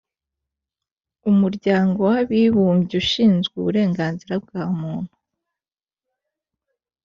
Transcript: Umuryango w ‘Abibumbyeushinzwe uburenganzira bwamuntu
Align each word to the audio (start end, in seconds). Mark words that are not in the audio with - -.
Umuryango 1.29 1.99
w 2.11 2.13
‘Abibumbyeushinzwe 2.21 3.53
uburenganzira 3.61 4.33
bwamuntu 4.43 5.13